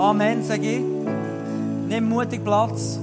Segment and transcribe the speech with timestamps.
[0.00, 0.82] Amen, sage ich.
[1.88, 2.98] Nimm mutig Platz.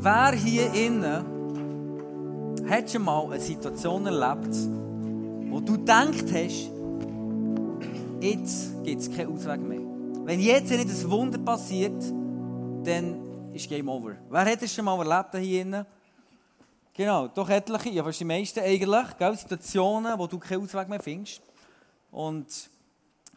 [0.00, 1.24] Wer hier innen
[2.68, 4.54] hat schon mal eine Situation erlebt,
[5.48, 6.70] wo du gedacht hast,
[8.20, 9.80] jetzt gibt es keinen Ausweg mehr.
[10.26, 12.04] Wenn jetzt nicht ein Wunder passiert,
[12.84, 13.16] dann
[13.54, 14.16] ist Game Over.
[14.28, 15.86] Wer hat das schon mal erlebt hier innen?
[16.96, 19.36] Genau, doch etliche, ja fast die meisten eigentlich, gell?
[19.36, 21.42] Situationen, wo du keinen Ausweg mehr findest.
[22.10, 22.70] Und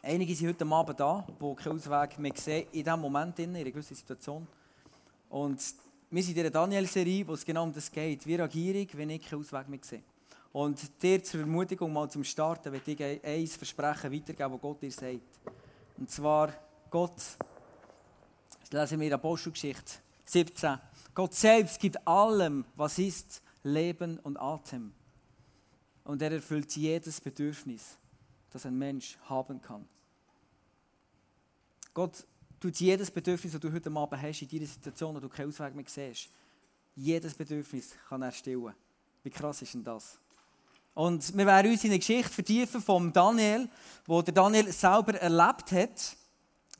[0.02, 3.70] einige sind heute Abend da, die keinen Ausweg mehr sehen, in diesem Moment, in einer
[3.70, 4.46] gewissen Situation.
[5.28, 5.62] Und
[6.10, 8.26] wir sind in der Daniel-Serie, wo es genau um das geht.
[8.26, 10.04] Wie reagiere ich, wenn ich keinen Ausweg mehr sehe?
[10.54, 14.90] Und dir zur Ermutigung mal zum Starten, will ich ein Versprechen weitergeben, das Gott dir
[14.90, 15.20] sagt.
[15.98, 16.54] Und zwar,
[16.88, 17.12] Gott,
[18.60, 20.78] das lesen wir in der Apostelgeschichte 17.
[21.12, 24.92] Gott selbst gibt allem, was ist, Leben und Atem.
[26.04, 27.96] Und er erfüllt jedes Bedürfnis,
[28.50, 29.86] das ein Mensch haben kann.
[31.92, 32.24] Gott
[32.58, 35.74] tut jedes Bedürfnis, das du heute Abend hast, in dieser Situation, wo du keinen Ausweg
[35.74, 36.30] mehr siehst,
[36.94, 38.74] jedes Bedürfnis kann er stillen.
[39.22, 40.18] Wie krass ist denn das?
[40.94, 43.68] Und wir werden uns in eine Geschichte vertiefen von Daniel,
[44.06, 46.16] wo der Daniel selber erlebt hat,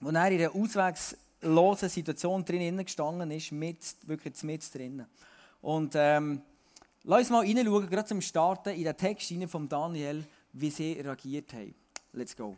[0.00, 5.06] wo er in einer auswegslosen Situation drin gestanden ist, mit, wirklich mit drinnen.
[5.62, 6.42] Und ähm,
[7.05, 11.53] lass uns mal reinschauen, gerade zum Starten, in den Text von Daniel, wie sie reagiert
[11.53, 11.75] haben.
[12.12, 12.56] Let's go.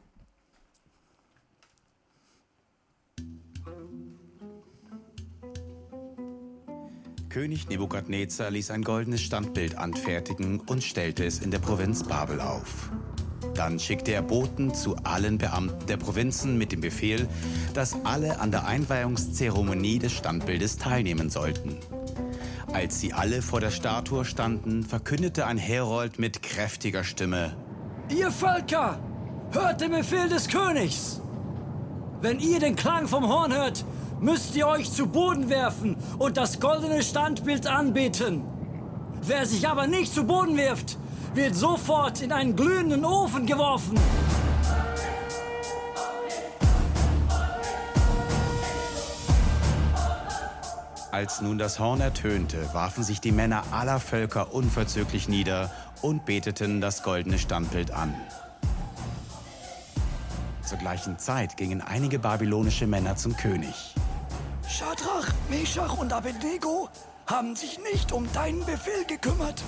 [7.33, 12.91] König Nebukadnezar ließ ein goldenes Standbild anfertigen und stellte es in der Provinz Babel auf.
[13.55, 17.27] Dann schickte er Boten zu allen Beamten der Provinzen mit dem Befehl,
[17.73, 21.79] dass alle an der Einweihungszeremonie des Standbildes teilnehmen sollten.
[22.73, 27.55] Als sie alle vor der Statue standen, verkündete ein Herold mit kräftiger Stimme:
[28.09, 28.98] Ihr Völker,
[29.53, 31.20] hört den Befehl des Königs!
[32.23, 33.84] Wenn ihr den Klang vom Horn hört,
[34.20, 38.42] müsst ihr euch zu Boden werfen und das goldene Standbild anbeten.
[39.20, 40.97] Wer sich aber nicht zu Boden wirft,
[41.35, 43.98] wird sofort in einen glühenden Ofen geworfen.
[51.12, 56.80] Als nun das Horn ertönte, warfen sich die Männer aller Völker unverzüglich nieder und beteten
[56.80, 58.14] das goldene Standbild an.
[60.64, 63.95] Zur gleichen Zeit gingen einige babylonische Männer zum König.
[64.67, 66.89] Schadrach, Meshach und Abednego
[67.27, 69.62] haben sich nicht um deinen Befehl gekümmert.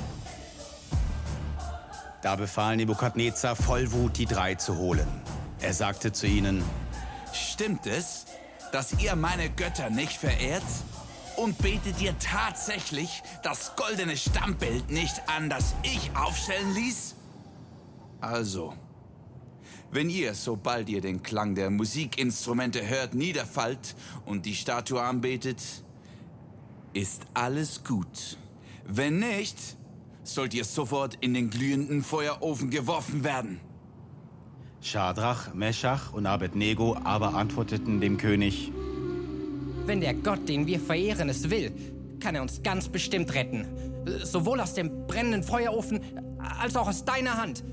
[2.23, 5.09] Da befahl Nebukadnezar voll Wut, die drei zu holen.
[5.61, 6.65] Er sagte zu ihnen,
[7.35, 8.25] Stimmt es,
[8.73, 10.63] dass ihr meine Götter nicht verehrt?
[11.37, 17.17] Und betet ihr tatsächlich das goldene Stammbild nicht an, das ich aufstellen ließ?
[18.21, 18.75] Also,
[19.91, 23.95] wenn ihr, sobald ihr den Klang der Musikinstrumente hört, niederfallt
[24.25, 25.63] und die Statue anbetet,
[26.93, 28.39] ist alles gut.
[28.87, 29.57] Wenn nicht,
[30.23, 33.61] sollt ihr sofort in den glühenden Feuerofen geworfen werden.
[34.81, 38.73] Schadrach, Meschach und Abednego aber antworteten dem König,
[39.87, 41.73] Wenn der Gott, den wir verehren, es will,
[42.21, 43.67] kann er uns ganz bestimmt retten.
[44.23, 46.01] Sowohl aus dem brennenden Feuerofen
[46.61, 47.65] als auch aus deiner Hand.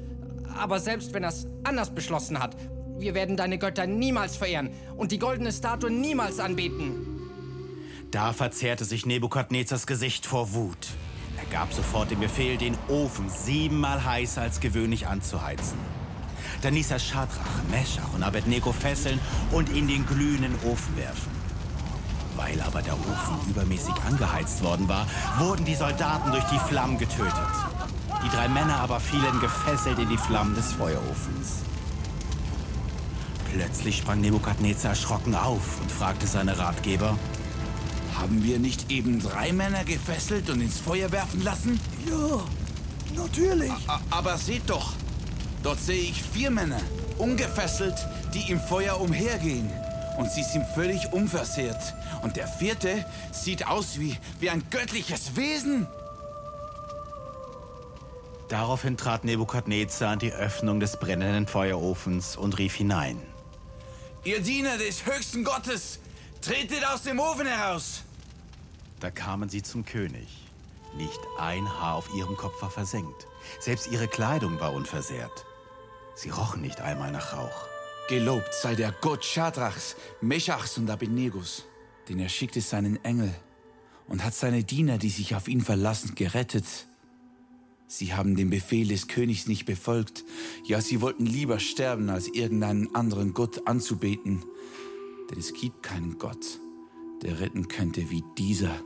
[0.58, 2.58] Aber selbst wenn er es anders beschlossen hat,
[3.00, 7.08] wir werden deine Götter niemals verehren und die goldene Statue niemals anbeten.
[8.12, 10.90] Da verzerrte sich Nebukadnezars Gesicht vor Wut.
[11.38, 15.78] Er gab sofort den Befehl, den Ofen siebenmal heißer als gewöhnlich anzuheizen.
[16.62, 19.20] Dann ließ er Schadrach, Meschach und Abednego fesseln
[19.52, 21.41] und in den glühenden Ofen werfen.
[22.42, 25.06] Weil aber der Ofen übermäßig angeheizt worden war,
[25.38, 27.34] wurden die Soldaten durch die Flammen getötet.
[28.26, 31.60] Die drei Männer aber fielen gefesselt in die Flammen des Feuerofens.
[33.54, 37.16] Plötzlich sprang Nebukadnezar erschrocken auf und fragte seine Ratgeber,
[38.18, 41.80] Haben wir nicht eben drei Männer gefesselt und ins Feuer werfen lassen?
[42.10, 42.42] Ja,
[43.16, 43.72] natürlich.
[43.88, 44.94] A aber seht doch,
[45.62, 46.82] dort sehe ich vier Männer,
[47.18, 49.70] ungefesselt, die im Feuer umhergehen.
[50.18, 51.94] Und sie sind völlig unversehrt.
[52.22, 55.88] Und der vierte sieht aus wie, wie ein göttliches Wesen.
[58.50, 63.22] Daraufhin trat Nebukadnezar an die Öffnung des brennenden Feuerofens und rief hinein.
[64.26, 66.00] Ihr Diener des höchsten Gottes,
[66.42, 68.04] tretet aus dem Ofen heraus!
[69.00, 70.28] Da kamen sie zum König.
[70.96, 73.26] Nicht ein Haar auf ihrem Kopf war versenkt.
[73.60, 75.46] Selbst ihre Kleidung war unversehrt.
[76.14, 77.71] Sie rochen nicht einmal nach Rauch.
[78.10, 81.66] Gelobt sei der Gott Schadrachs, Meschachs und Abednegus,
[82.10, 83.34] denn er schickte seinen Engel
[84.08, 86.66] und hat seine Diener, die sich auf ihn verlassen, gerettet.
[87.88, 90.24] Sie haben den Befehl des Königs nicht befolgt.
[90.66, 94.44] Ja, sie wollten lieber sterben, als irgendeinen anderen Gott anzubeten.
[95.30, 96.60] Denn es gibt keinen Gott,
[97.22, 98.82] der retten könnte wie dieser.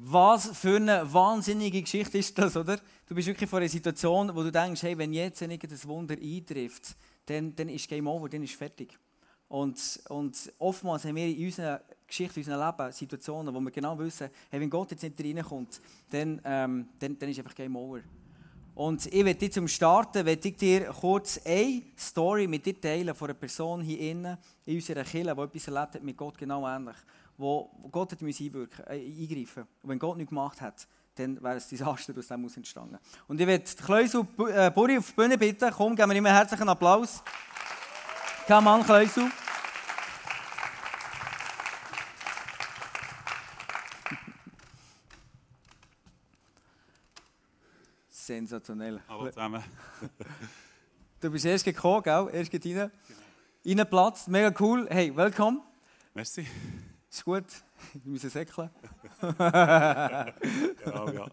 [0.00, 2.78] Was für eine wahnsinnige Geschichte ist das, oder?
[3.06, 6.94] Du bist wirklich vor einer Situation, wo du denkst, hey, wenn jetzt ein Wunder eintrifft,
[7.26, 8.96] dann, dann ist Game Over, dann ist fertig.
[9.48, 13.98] Und, und oftmals haben wir in unserer Geschichte, in unserem Leben Situationen, wo wir genau
[13.98, 15.80] wissen, hey, wenn Gott jetzt nicht reinkommt,
[16.10, 18.00] dann, ähm, dann, dann ist einfach Game Over.
[18.76, 23.30] Und ich werde dir zum Starten ich dir kurz eine Story mit dir teilen von
[23.30, 26.96] einer Person hier innen, in unserer Kirche, die etwas erlebt hat mit Gott genau ähnlich.
[27.38, 31.66] Wo Gott hat einwirken, äh, eingreifen Und wenn Gott nichts gemacht hat, dann wäre es
[31.66, 32.98] ein Desaster aus dem entstanden.
[33.28, 35.70] Und ich werde Kleusel äh, Buri auf die Bühne bitten.
[35.70, 37.22] Komm, geben wir ihm einen herzlichen Applaus.
[38.48, 39.30] Come on, Kleusel.
[48.10, 49.00] Sensationell.
[49.08, 49.62] Hallo zusammen.
[51.20, 52.30] du bist erst gekommen, gell?
[52.32, 52.90] Erst rein.
[53.62, 53.84] Genau.
[53.84, 54.26] Platz.
[54.26, 54.88] Mega cool.
[54.90, 55.62] Hey, willkommen.
[56.14, 56.44] Merci.
[57.10, 57.46] Ist gut.
[58.02, 58.70] Wir müssen säckeln.
[59.20, 61.26] genau, ja.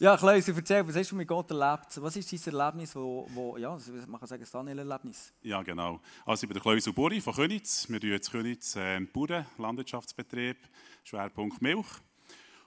[0.00, 2.00] Ja, Klaus, erzähl, was hast du mit Gott erlebt?
[2.00, 5.32] Was ist dein Erlebnis, wo, wo ja, man kann sagen, das Daniel-Erlebnis?
[5.42, 6.00] Ja, genau.
[6.24, 7.88] Also ich bin der Klaus Buri von Könitz.
[7.88, 10.56] Wir tun jetzt Könitz äh, Bauern, Landwirtschaftsbetrieb,
[11.04, 11.86] Schwerpunkt Milch.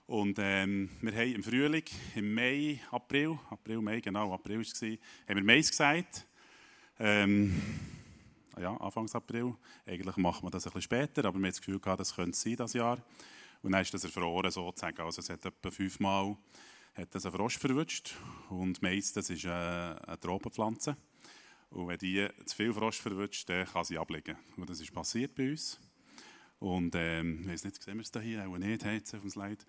[0.06, 1.84] Und ähm, wir haben im Frühling,
[2.14, 6.26] im Mai, April, April, Mai, genau, April war es, haben wir Mais gesagt.
[6.98, 7.60] Ähm,
[8.62, 9.54] ja, Anfangs April.
[9.86, 12.36] Eigentlich macht man das ein bisschen später, aber wir haben das Gefühl gehabt, das könnte
[12.36, 12.98] sein, das Jahr.
[13.62, 15.00] Und dann ist das erfroren, sozusagen.
[15.00, 16.36] Also es hat etwa fünfmal
[16.94, 18.14] hat das einen Frost verwünscht.
[18.50, 20.96] Und Mais, das ist eine, eine Tropenpflanze.
[21.70, 24.36] Und wenn die zu viel Frost verwünscht, dann kann sie ablegen.
[24.56, 25.80] Und das ist passiert bei uns.
[26.58, 28.46] Und ähm, ich nicht, sehen wir es hier?
[28.46, 29.64] Auch nicht, jetzt auf dem Slide.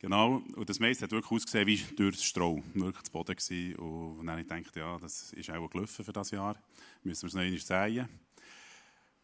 [0.00, 3.76] Genau, und das meiste hat wirklich ausgesehen wie durch das Stroh, wirklich zu Boden gewesen.
[3.76, 6.56] Und dann habe ich gedacht, ja, das ist auch gelaufen für das Jahr,
[7.02, 8.08] müssen wir es noch einmal sehen.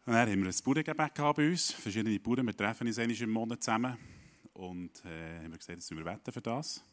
[0.03, 3.63] Dann haben wir ein Bauerngebet bei uns, verschiedene Bauern, wir treffen uns einmal im Monat
[3.63, 3.97] zusammen
[4.53, 6.83] und äh, haben gesagt, jetzt wir wetten für das.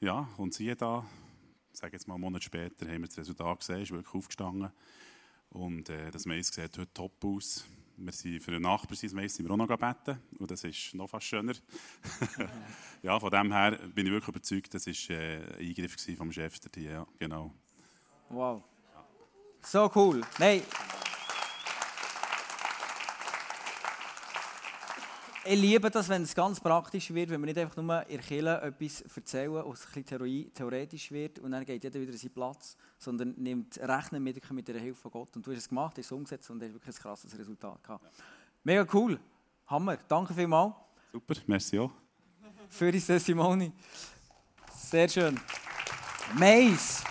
[0.00, 1.06] Ja, und siehe da,
[1.72, 4.72] ich sage jetzt mal einen Monat später, haben wir das Resultat gesehen, ist wirklich aufgestanden
[5.50, 9.50] und äh, das Mais sieht heute top aus wir sind für einen Nachbar sind wir
[9.50, 11.54] auch noch gebeten und das ist noch fast schöner.
[13.02, 16.58] ja, von dem her bin ich wirklich überzeugt, das war äh, ein Eingriff vom Chef
[16.74, 17.54] hier, ja, genau.
[18.28, 18.64] Wow.
[19.62, 20.20] So cool.
[20.38, 20.62] Nein.
[25.46, 28.62] Ich liebe das, wenn es ganz praktisch wird, wenn wir nicht einfach nur in Kirche
[28.62, 33.34] etwas erzählen, was ein bisschen theoretisch wird und dann geht jeder wieder seinen Platz, sondern
[33.36, 35.36] nimmt Rechnen mit, mit der Hilfe von Gott.
[35.36, 38.06] Und du hast es gemacht, hast es umgesetzt und hast wirklich ein krasses Resultat gehabt.
[38.62, 39.20] Mega cool.
[39.66, 39.98] Hammer.
[40.08, 40.74] Danke vielmals.
[41.12, 41.90] Super, merci auch.
[42.70, 43.70] Für die Testimony.
[44.74, 45.38] Sehr schön.
[46.38, 47.04] Mais.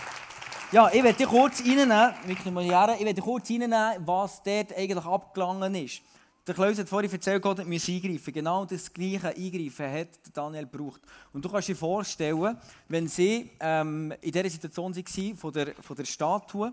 [0.72, 6.02] Ja, ich werde dich kurz reinnehmen, ich werde kurz reinnehmen, was dort eigentlich abgelangen ist.
[6.46, 8.34] Der Klaus hat vorhin erzählt, Gott musste eingreifen.
[8.34, 11.00] Genau das gleiche Eingreifen hat Daniel gebraucht.
[11.32, 15.96] Und du kannst dir vorstellen, wenn sie ähm, in dieser Situation waren, von der, von
[15.96, 16.70] der Statue,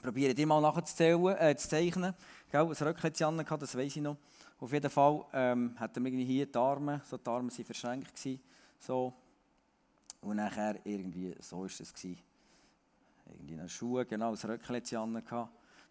[0.00, 2.14] probiere die mal nachzuzählen, äh, zu zeichnen.
[2.48, 4.18] Gell, ein Röckchen hat sie an, das weiß ich noch.
[4.60, 8.14] Auf jeden Fall ähm, hat er hier die Arme, so die Arme waren verschränkt.
[8.14, 8.40] Gewesen,
[8.78, 9.12] so.
[10.20, 11.80] Und nachher irgendwie, so war es.
[11.80, 15.20] Irgendwie eine Schuhe, genau, ein Röckchen hat sie an,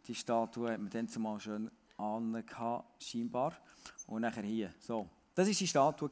[0.08, 1.70] die Statue hat man dann zumal schön
[2.02, 2.44] an,
[3.00, 3.54] scheinbar.
[4.08, 4.74] Und nachher hier.
[4.80, 6.10] So, das war die Statue.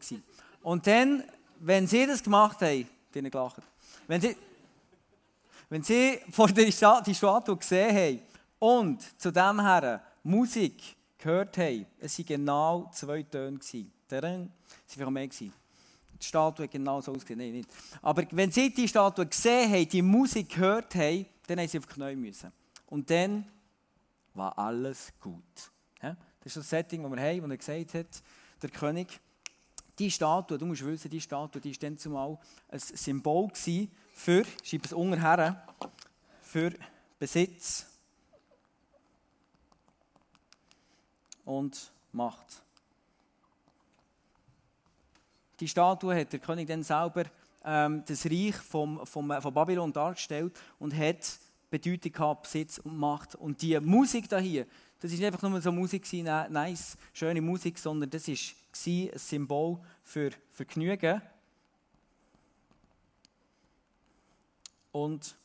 [0.61, 1.23] Und dann,
[1.59, 3.61] wenn sie das gemacht haben, die gelacht.
[4.07, 4.35] Wenn sie,
[5.69, 8.21] wenn sie vor der Statue, die Statue gesehen haben
[8.59, 13.59] und zu dem her Musik gehört haben, es waren genau zwei Töne.
[14.07, 14.51] Tadam,
[14.87, 15.27] es waren mehr.
[15.27, 15.51] Die
[16.21, 17.39] Statue hat genau so ausgesehen.
[17.39, 17.69] Nein, nicht.
[18.01, 21.85] Aber wenn sie die Statue gesehen haben, die Musik gehört haben, dann mussten sie auf
[21.85, 22.51] die Knie müssen.
[22.87, 23.45] Und dann
[24.33, 25.71] war alles gut.
[26.39, 28.23] Das ist das Setting, das wir haben, wo er gesagt hat,
[28.61, 29.19] der König,
[29.97, 32.37] die Statue, du musst wissen, die Statue, die war dann zumal
[32.69, 33.49] ein Symbol
[34.13, 35.67] für, schreib es unterher,
[36.41, 36.73] für
[37.19, 37.85] Besitz
[41.43, 42.63] und Macht.
[45.59, 47.25] Die Statue hat der König dann selber
[47.65, 53.35] ähm, das Reich vom, vom, von Babylon dargestellt und hat Bedeutung gehabt, Besitz und Macht.
[53.35, 54.65] Und die Musik da hier,
[54.99, 59.79] das ist nicht einfach nur so Musik, nice, schöne Musik, sondern das war ein Symbol
[60.03, 61.21] für Vergnügen.
[64.91, 65.35] Und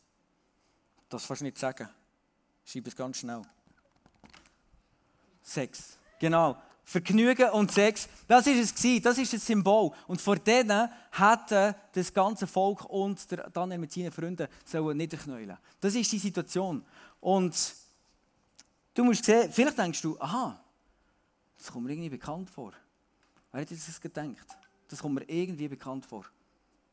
[1.08, 1.88] das kannst du nicht sagen.
[2.64, 3.42] Schreib es ganz schnell.
[5.42, 5.98] Sex.
[6.18, 6.56] Genau.
[6.86, 9.92] Vergnügen und Sex, das ist es das ist das Symbol.
[10.06, 15.56] Und vor denen hätte das ganze Volk und der Daniel mit seinen Freunden sollen.
[15.80, 16.84] Das ist die Situation.
[17.20, 17.54] Und
[18.94, 20.58] du musst sehen, vielleicht denkst du, aha,
[21.58, 22.72] das kommt mir irgendwie bekannt vor.
[23.52, 24.46] Wer hat das gedacht?
[24.88, 26.24] Das kommt mir irgendwie bekannt vor.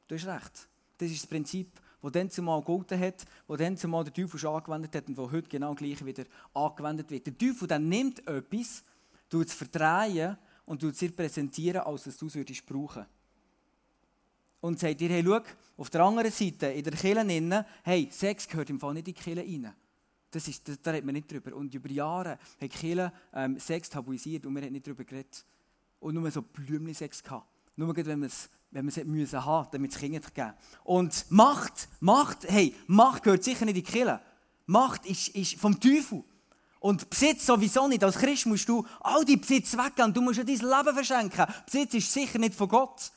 [0.08, 0.68] Du hast recht.
[0.98, 4.56] Das ist das Prinzip, das dann zumal gegolten hat, das dann zumal der Teufel schon
[4.56, 7.28] angewendet hat und das heute genau gleich wieder angewendet wird.
[7.28, 8.84] Der Teufel dann nimmt etwas,
[9.30, 13.06] tut es verdrehen und tut es präsentieren, als dass du es würdest brauchen
[14.62, 15.42] Und sagt dir, hey, schau,
[15.78, 19.22] auf der anderen Seite, in der Kirche hey, Sex gehört im Fall nicht in die
[19.22, 19.74] Kirche rein.
[20.32, 21.56] Das ist, da, da redet man nicht drüber.
[21.56, 25.46] Und über Jahre hat Kirche ähm, Sex tabuisiert und wir haben nicht darüber geredet.
[26.00, 27.48] Und nur so Blümchen-Sex gehabt.
[27.76, 30.54] Nur wenn man es wenn wir es müssen haben, damit es Kinder geben.
[30.84, 34.22] Und Macht, Macht, hey, Macht gehört sicher nicht in die Kirche.
[34.66, 36.24] Macht ist, ist vom Teufel.
[36.80, 38.04] Und Besitz sowieso nicht.
[38.04, 40.14] Als Christ musst du all die Besitz weggeben.
[40.14, 41.46] Du musst ja dein Leben verschenken.
[41.66, 43.12] Besitz ist sicher nicht von Gott.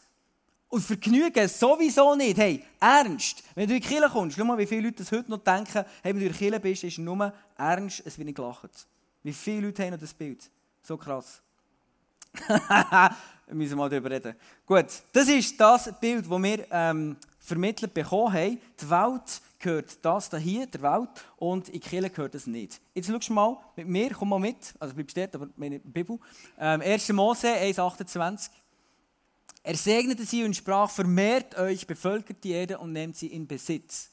[0.74, 2.36] Und Vergnügen sowieso nicht.
[2.36, 3.44] Hey, ernst.
[3.54, 5.84] Wenn du in die Kirche kommst, schau mal, wie viele Leute das heute noch denken,
[6.02, 8.88] hey, wenn du in der Kirche bist, ist nur ernst, es wird nicht gelacht.
[9.22, 10.50] Wie viele Leute haben noch das Bild?
[10.82, 11.40] So krass.
[12.48, 14.34] wir müssen mal darüber reden.
[14.66, 18.58] Gut, das ist das Bild, das wir ähm, vermittelt bekommen haben.
[18.80, 22.80] Die Welt gehört das da hier, der Welt, und in Kirche gehört das nicht.
[22.94, 26.18] Jetzt schau mal mit mir, komm mal mit, also bleibst dort, aber meine Bibel.
[26.58, 27.12] Ähm, 1.
[27.12, 28.50] Mose 1,28.
[29.66, 34.10] Er segnete sie und sprach, vermehrt euch, bevölkert die Erde und nehmt sie in Besitz.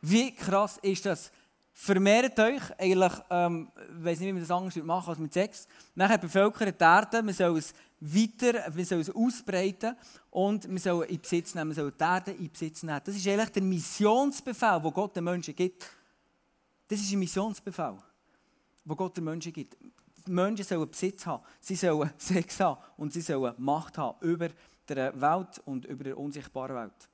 [0.00, 1.30] Wie krass ist das?
[1.74, 5.68] Vermehrt euch, eigentlich, ähm, ich weiß nicht, wie man das anders machen als mit Sex.
[5.94, 9.96] Nachher bevölkert die Erde, wir sollen es weiter, wir sollen es ausbreiten
[10.30, 13.00] und wir sollen in Besitz nehmen, wir sollen die Erde in Besitz nehmen.
[13.04, 15.86] Das ist eigentlich der Missionsbefehl, den Gott den Menschen gibt.
[16.88, 17.98] Das ist ein Missionsbefehl,
[18.84, 19.76] den Gott den Menschen gibt.
[20.28, 24.48] Die Menschen sollen Besitz haben, sie sollen Sex haben und sie sollen Macht haben über
[24.88, 27.08] die Welt und über die unsichtbare Welt.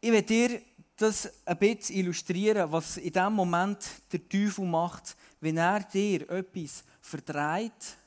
[0.00, 0.60] Ich werde dir
[0.96, 6.84] das ein bisschen illustrieren, was in dem Moment der Teufel macht, wenn er dir etwas
[7.00, 7.98] verdreht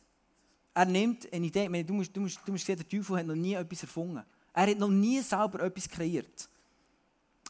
[0.77, 1.67] er nimmt eine Idee.
[1.67, 4.23] Meine, du, musst, du, musst, du musst sehen, der Teufel hat noch nie etwas erfunden.
[4.53, 6.47] Er hat noch nie selber etwas kreiert.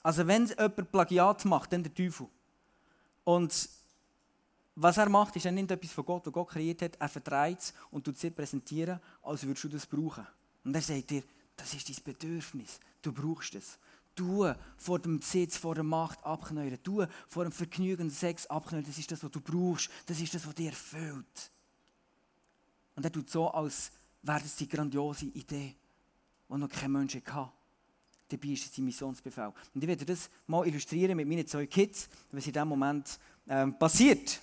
[0.02, 2.28] Also wenn jemand Plagiat macht, dann der Teufel.
[3.26, 3.70] Und
[4.80, 7.60] was er macht, ist, er nimmt etwas von Gott, das Gott kreiert hat, er verdreht
[7.60, 10.26] es und tut es präsentieren, als würdest du das brauchen.
[10.64, 11.24] Und er sagt dir,
[11.56, 13.80] das ist dein Bedürfnis, du brauchst es.
[14.14, 19.00] Du vor dem Besitz, vor der Macht abknäulen, du vor dem Vergnügen Sex abknäulen, das
[19.00, 21.52] ist das, was du brauchst, das ist das, was dir erfüllt.
[22.96, 23.92] Und er tut so, als
[24.22, 25.76] wäre das die grandiose Idee,
[26.50, 27.52] die noch kein Mensch hatte.
[28.30, 29.54] Dabei ist es sein Missionsbefehl.
[29.74, 33.78] Und ich werde das mal illustrieren mit meinen zwei Kids, was in diesem Moment ähm,
[33.80, 34.42] passiert.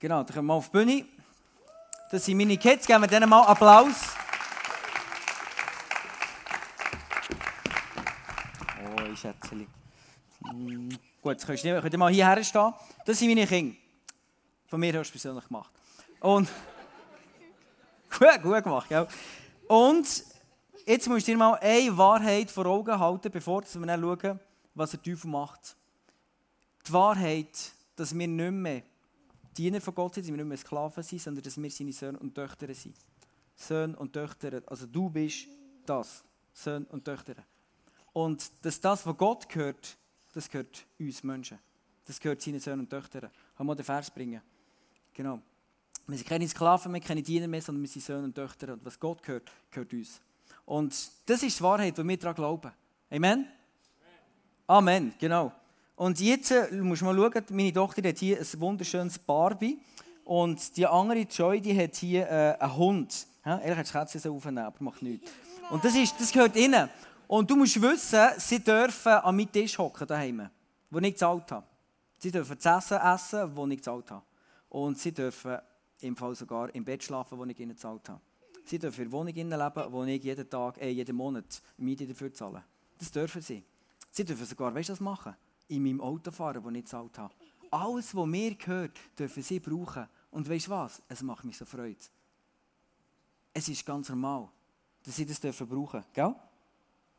[0.00, 1.04] Genau, dann kommen wir auf die Bühne.
[2.10, 4.14] Das sind meine Kids, geben wir denen mal Applaus.
[8.80, 9.66] Oh, ich Schätzchen.
[10.44, 10.88] Hm,
[11.20, 12.72] gut, jetzt könnt ihr, könnt ihr mal hierher stehen.
[13.04, 13.76] Das sind meine Kinder.
[14.68, 15.72] Von mir hast du persönlich gemacht.
[16.20, 16.48] Und
[18.18, 19.08] gut, gut gemacht, gell?
[19.66, 20.24] Und
[20.86, 24.40] jetzt musst du dir mal eine Wahrheit vor Augen halten, bevor wir dann schauen,
[24.76, 25.74] was der Teufel macht.
[26.86, 28.82] Die Wahrheit, dass wir nicht mehr
[29.58, 32.18] Diener von Gott sind, dass wir nicht mehr Sklaven sind, sondern dass wir seine Söhne
[32.18, 32.96] und Töchter sind.
[33.56, 35.48] Söhne und Töchter, also du bist
[35.84, 36.22] das,
[36.52, 37.34] Söhne und Töchter.
[38.12, 39.96] Und dass das, was Gott gehört,
[40.32, 41.58] das gehört uns Menschen.
[42.06, 43.30] Das gehört seinen Söhnen und Töchtern.
[43.56, 44.40] Kann man den Vers bringen?
[45.12, 45.40] Genau.
[46.06, 48.72] Wir sind keine Sklaven mehr, keine Diener mehr, sondern wir sind Söhne und Töchter.
[48.72, 50.20] Und was Gott gehört, gehört uns.
[50.64, 50.94] Und
[51.26, 52.72] das ist die Wahrheit, wo wir daran glauben.
[53.10, 53.48] Amen?
[54.66, 55.52] Amen, genau.
[55.98, 59.80] Und jetzt äh, musst du mal schauen, meine Tochter hat hier ein wunderschönes Barbie.
[60.24, 63.26] Und die andere, Joy, die hat hier äh, einen Hund.
[63.44, 65.28] Ja, ehrlich gesagt, Katze so aufnehmen, aber macht nichts.
[65.70, 66.88] Und das, ist, das gehört ihnen.
[67.26, 70.48] Und du musst wissen, sie dürfen an meinem Tisch hocken daheim,
[70.88, 71.66] wo ich gezahlt habe.
[72.16, 74.22] Sie dürfen das Essen essen, das ich gezahlt habe.
[74.68, 75.58] Und sie dürfen
[76.02, 78.20] im Fall sogar im Bett schlafen, wo ich ihnen gezahlt habe.
[78.64, 82.32] Sie dürfen in der Wohnung leben, wo ich jeden Tag, äh, jeden Monat Miete dafür
[82.32, 82.62] zahle.
[82.96, 83.64] Das dürfen sie.
[84.12, 85.34] Sie dürfen sogar, weißt du, was machen?
[85.68, 87.34] In meinem Auto fahren, das ich gezahlt habe.
[87.70, 90.06] Alles, was mir gehört, dürfen sie brauchen.
[90.30, 91.02] Und weißt du was?
[91.08, 91.96] Es macht mich so Freude.
[93.52, 94.48] Es ist ganz normal,
[95.02, 96.04] dass sie das dürfen brauchen.
[96.12, 96.34] Gell?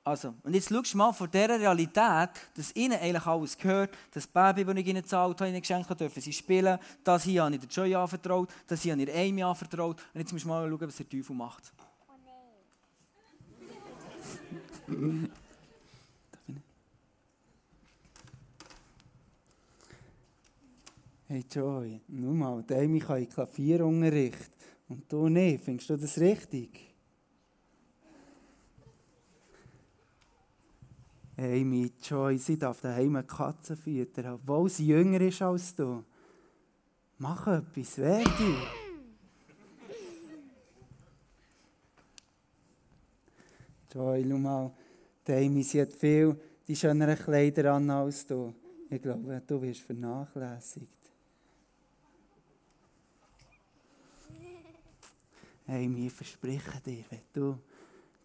[0.03, 4.25] Also, und jetzt schaust du mal von dieser Realität, dass ihnen eigentlich alles gehört, das
[4.25, 7.53] Baby, das ich ihnen gezahlt habe, ihnen geschenkt habe, dürfen sie spielen, das hier habe
[7.55, 10.01] ich der Joy anvertraut, das hier habe ich Amy anvertraut.
[10.13, 11.73] Und jetzt musst du mal schauen, was der Teufel macht.
[12.07, 12.13] Oh
[14.87, 15.31] nein.
[21.31, 24.49] Hey Joy, nur mal, Demi kann in Klavierunterricht
[24.87, 25.63] und du nicht.
[25.63, 26.91] Findest du das richtig?
[31.35, 36.03] Hey, mein Joy, sie darf daheim eine Katze füttern, obwohl sie jünger ist als du.
[37.19, 38.55] Mach etwas, werde.
[43.93, 44.71] Joy, schau mal,
[45.27, 46.35] Amy, sie hat viel
[46.67, 48.51] die schöneren Kleider an als du.
[48.89, 50.98] Ich glaube, du wirst vernachlässigt.
[55.69, 57.59] Amy, ich verspreche dir, wenn du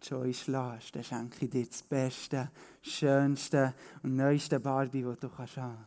[0.01, 2.49] Joy schlägst, dann schenke ich dir das Beste,
[2.81, 5.85] Schönste und Neueste Barbie, das du kannst haben.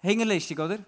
[0.00, 0.78] Hingerlistig, oder?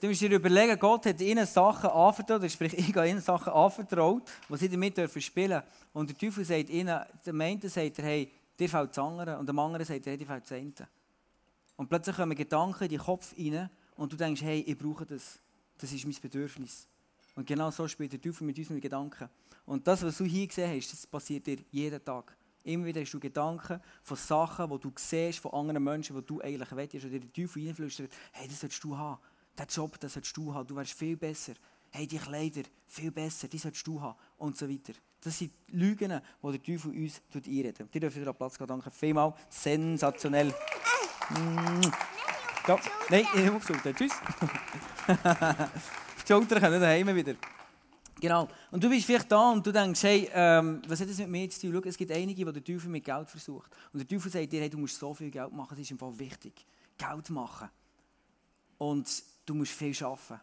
[0.00, 4.22] Du musst dir überlegen, Gott hat ihnen Sachen anvertraut, sprich, ich habe ihnen Sachen anvertraut,
[4.48, 5.62] die sie damit dürfen spielen
[5.92, 9.48] Und der Teufel sagt ihnen, der einen sagt er, hey, dir fällt das andere, und
[9.48, 10.72] dem anderen sagt hey, dir fällt das eine.
[11.76, 15.38] Und plötzlich kommen Gedanken in den Kopf rein, und du denkst, hey, ich brauche das.
[15.78, 16.88] Das ist mein Bedürfnis.
[17.34, 19.28] Und genau so spielt der Teufel mit unseren Gedanken.
[19.64, 22.36] Und das, was du hier gesehen hast, das passiert dir jeden Tag.
[22.64, 26.40] Immer wieder hast du Gedanken von Sachen, die du siehst, von anderen Menschen, die du
[26.40, 27.04] eigentlich willst.
[27.04, 29.20] Und dir der Teufel reinflüstert, hey, das solltest du haben.
[29.58, 30.66] Den Job, das solltest du haben.
[30.66, 31.54] Du wärst viel besser.
[31.90, 34.16] Hey, die Kleider, viel besser, die solltest du haben.
[34.38, 34.94] Und so weiter.
[35.20, 37.86] Das sind Lügen, die der Teufel uns einredet.
[37.92, 38.66] Die dürfen wieder Platz gehen.
[38.66, 39.36] Danke vielmals.
[39.48, 40.54] Sensationell.
[41.30, 41.80] Mm.
[42.66, 42.78] Ja.
[43.08, 43.96] Nein, ich habe aufgesucht.
[43.96, 44.12] Tschüss.
[45.08, 47.34] die Schulter können daheim wieder.
[48.20, 48.46] Genau.
[48.70, 51.50] Und du bist vielleicht da und du denkst, hey, ähm, was hat das mit mir
[51.50, 51.72] zu tun?
[51.82, 53.72] Schau, es gibt einige, die der Teufel mit Geld versucht.
[53.92, 55.98] Und der Teufel sagt dir, hey, du musst so viel Geld machen, das ist im
[55.98, 56.64] Fall wichtig.
[56.96, 57.68] Geld machen.
[58.78, 59.08] Und
[59.44, 60.40] du musst viel arbeiten.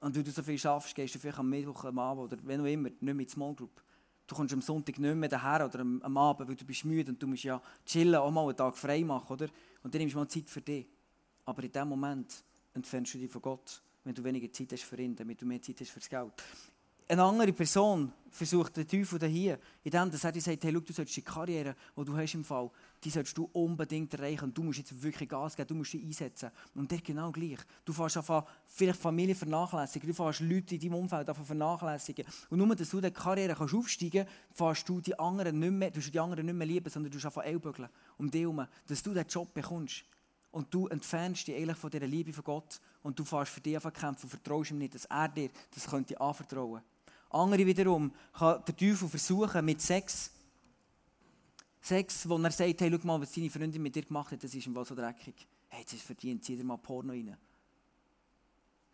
[0.00, 2.62] Und wenn du so viel schaffst, gehst du vielleicht am Mittwoch, am Abend oder wenn
[2.62, 3.82] auch immer, nicht mit Small Group.
[4.26, 7.12] Du kommst am Sonntag nicht mehr daher oder am, am Abend, weil du bist müde
[7.12, 9.48] und du musst ja chillen, auch mal einen Tag frei machen, oder?
[9.88, 10.86] Und dann nimmst du mal Zeit für dich.
[11.46, 15.00] Aber in dem Moment entfernst du dich von Gott, wenn du weniger Zeit hast für
[15.00, 16.34] ihn, damit du mehr Zeit hast für das Geld.
[17.10, 21.22] Eine andere Person versucht der Teufel hier, indem er sagt, hey, schau, du sollst die
[21.22, 22.70] Karriere, die du hast im Fall,
[23.02, 26.04] die sollst du unbedingt erreichen und du musst jetzt wirklich Gas geben, du musst dich
[26.04, 26.50] einsetzen.
[26.74, 27.60] Und der genau gleich.
[27.86, 32.26] Du fährst einfach vielleicht Familie vernachlässigen, du fährst Leute in deinem Umfeld vernachlässigen.
[32.50, 35.90] Und nur, dass du die Karriere kannst aufsteigen kannst, fährst du die anderen nicht mehr,
[35.90, 39.14] du die anderen nicht mehr lieben, sondern du einfach Ellbögeln um dich herum, dass du
[39.14, 40.04] diesen Job bekommst.
[40.50, 43.76] Und du entfernst dich eigentlich von dieser Liebe von Gott und du fährst für dich
[43.76, 46.82] einfach kämpfen und vertraust ihm nicht, dass er dir das könnte anvertrauen
[47.30, 50.30] Andere wiederum kann der Teufel versuchen mit Sex.
[51.80, 54.54] Sex, wo er sagt, hey, schau mal, was deine Freundin mit dir gemacht hat, das
[54.54, 55.46] ist im Fall so dreckig.
[55.68, 57.36] Hey, jetzt ist verdient, zieh dir mal Porno rein.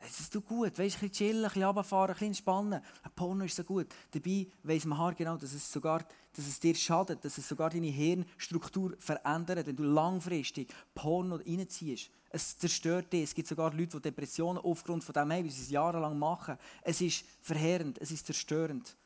[0.07, 2.83] Es ist gut, weißt, ein bisschen chillen, ein bisschen runterfahren, ein bisschen entspannen.
[3.03, 3.87] Ein Porno ist so gut.
[4.11, 6.05] Dabei weiss man genau, dass es, sogar,
[6.37, 12.11] dass es dir schadet, dass es sogar deine Hirnstruktur verändert, wenn du langfristig Porno reinziehst.
[12.31, 13.23] Es zerstört dich.
[13.23, 16.59] Es gibt sogar Leute, die Depressionen aufgrund von dem haben, wie sie es jahrelang machen.
[16.83, 18.97] Es ist verheerend, es ist zerstörend.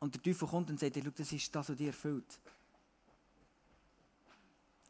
[0.00, 2.40] Und der Teufel kommt und sagt, das ist das, was dir erfüllt.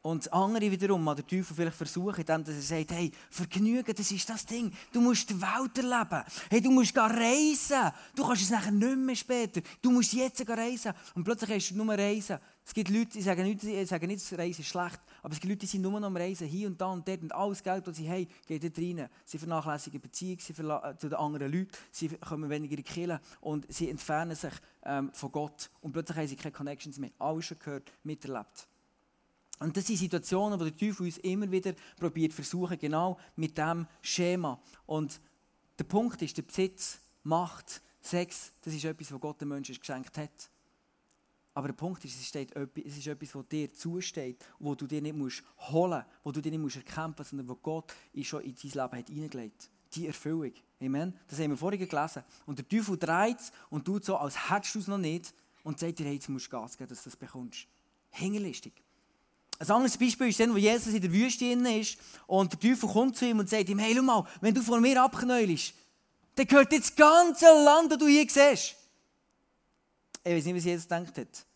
[0.06, 4.30] Und andere wiederum mal der Teufel vielleicht versuchen, indem er sagt, hey, Vergnügen, das ist
[4.30, 4.72] das Ding.
[4.92, 6.22] Du musst die Welt erleben.
[6.48, 7.92] Hey, du musst reisen.
[8.14, 9.60] Du kannst es nachher nicht mehr später.
[9.82, 10.92] Du musst jetzt reisen.
[11.16, 12.38] Und plötzlich hast du nur Reisen.
[12.64, 15.50] Es gibt Leute, die sagen nicht, die sagen nicht, Reisen ist schlecht, aber es gibt
[15.50, 17.22] Leute, die sind nur noch am Reisen, hier und da und dort.
[17.22, 19.08] Und alles Geld, das sie haben, geht dort rein.
[19.24, 23.72] Sie vernachlässigen Beziehungen sie äh, zu den anderen Leuten, sie kommen weniger in die und
[23.72, 25.68] sie entfernen sich ähm, von Gott.
[25.80, 27.10] Und plötzlich haben sie keine Connections mehr.
[27.18, 28.68] Alles schon gehört, miterlebt.
[29.58, 33.86] Und das sind Situationen, wo der Teufel uns immer wieder probiert versuchen, genau mit diesem
[34.02, 34.60] Schema.
[34.84, 35.20] Und
[35.78, 40.16] der Punkt ist, der Besitz, Macht, Sex, das ist etwas, was Gott den Menschen geschenkt
[40.16, 40.50] hat.
[41.54, 45.00] Aber der Punkt ist, es, steht, es ist etwas, was dir zusteht, wo du dir
[45.00, 48.42] nicht musst holen musst, wo du dir nicht musst erkämpfen musst, sondern wo Gott schon
[48.42, 50.52] in dein Leben hat hineingelegt Die Erfüllung.
[50.82, 51.18] Amen.
[51.26, 52.22] Das haben wir vorhin gelesen.
[52.44, 55.80] Und der Teufel dreht es und tut so, als hättest du es noch nicht und
[55.80, 57.66] sagt dir, hey, jetzt musst du Gas geben, dass du das bekommst.
[58.10, 58.74] Hingerlistig.
[59.58, 63.16] Ein anderes Beispiel ist dann, wo Jesus in der Wüste ist und der Teufel kommt
[63.16, 65.72] zu ihm und sagt ihm, hey, schau mal, wenn du von mir abknäulst,
[66.34, 68.76] dann gehört jetzt das ganze Land, das du hier siehst.
[70.22, 71.46] Ich weiß nicht, was Jesus gedacht hat.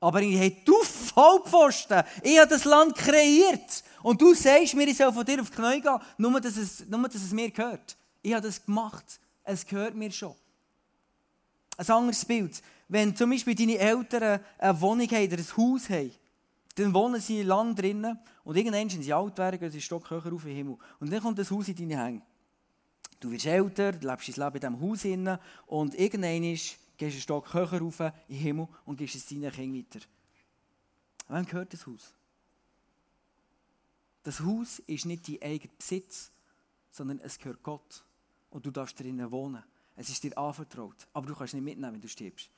[0.00, 3.82] Aber ich hey, du Vollpfosten, ich habe das Land kreiert.
[4.02, 6.86] Und du sagst mir, ich soll von dir auf die Knie gehen, nur dass, es,
[6.86, 7.96] nur dass es mir gehört.
[8.22, 9.04] Ich habe das gemacht.
[9.42, 10.34] Es gehört mir schon.
[11.76, 12.62] Ein anderes Bild.
[12.86, 16.12] Wenn zum Beispiel deine Eltern eine Wohnung haben oder ein Haus haben,
[16.78, 20.10] dann wohnen sie im Land drinnen und irgendwann sind sie alt werden, gehen sie Stock
[20.10, 20.76] höher auf den Himmel.
[21.00, 22.22] Und dann kommt das Haus in deine Hände.
[23.20, 27.04] Du wirst älter, du lebst dein Leben in diesem Haus drinnen und irgendwann gehst du
[27.04, 30.06] einen Stock höher auf in den Himmel und gibst es deinen Kindern weiter.
[31.28, 32.14] Wem gehört das Haus?
[34.22, 36.30] Das Haus ist nicht dein eigener Besitz,
[36.90, 38.04] sondern es gehört Gott.
[38.50, 39.62] Und du darfst drinnen wohnen.
[39.96, 41.06] Es ist dir anvertraut.
[41.12, 42.50] Aber du kannst nicht mitnehmen, wenn du stirbst.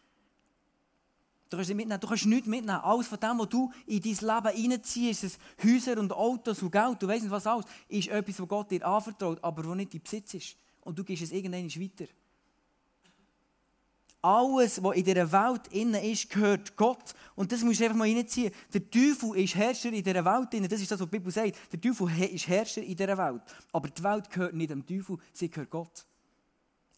[1.51, 2.81] Du kannst mitnehmen, du kannst nichts mitnehmen.
[2.81, 7.03] Alles von dem, was du in dein Leben reinziehst, ist Häuser und Autos und Geld,
[7.03, 10.01] du weißt nicht was alles, ist etwas, was Gott dir anvertraut, aber wo nicht dein
[10.01, 10.57] Besitz ist.
[10.83, 12.07] Und du gehst es irgendwann weiter.
[14.23, 17.15] Alles, was in dieser Welt innen ist, gehört Gott.
[17.35, 18.53] Und das musst du einfach mal reinziehen.
[18.73, 20.53] Der Teufel ist Herrscher in dieser Welt.
[20.53, 20.69] Innen.
[20.69, 21.57] Das ist das, was die Bibel sagt.
[21.73, 23.43] Der Teufel ist Herrscher in dieser Welt.
[23.73, 26.07] Aber die Welt gehört nicht dem Teufel, sie gehört Gott.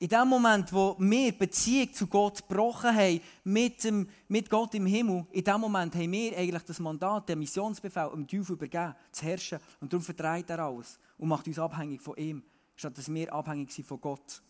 [0.03, 4.85] In dem Moment, wo wir Beziehung zu Gott gebrochen haben, mit, dem, mit Gott im
[4.85, 9.25] Himmel, in dem Moment haben wir eigentlich das Mandat, den Missionsbefehl, dem Teufel übergeben, zu
[9.25, 9.61] herrschen.
[9.81, 12.43] Und darum vertreibt er alles und macht uns abhängig von ihm,
[12.75, 14.43] statt dass wir abhängig sind von Gott.